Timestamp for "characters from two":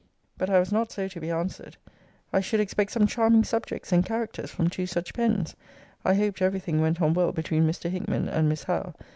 4.03-4.87